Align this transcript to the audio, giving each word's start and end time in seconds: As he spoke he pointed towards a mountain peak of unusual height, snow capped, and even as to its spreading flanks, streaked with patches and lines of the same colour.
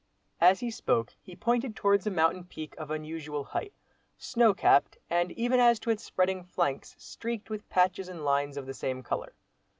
As 0.39 0.61
he 0.61 0.71
spoke 0.71 1.13
he 1.21 1.35
pointed 1.35 1.75
towards 1.75 2.07
a 2.07 2.09
mountain 2.09 2.43
peak 2.45 2.73
of 2.79 2.89
unusual 2.89 3.43
height, 3.43 3.71
snow 4.17 4.51
capped, 4.51 4.97
and 5.11 5.31
even 5.33 5.59
as 5.59 5.79
to 5.81 5.91
its 5.91 6.03
spreading 6.03 6.43
flanks, 6.43 6.95
streaked 6.97 7.51
with 7.51 7.69
patches 7.69 8.09
and 8.09 8.25
lines 8.25 8.57
of 8.57 8.65
the 8.65 8.73
same 8.73 9.03
colour. 9.03 9.35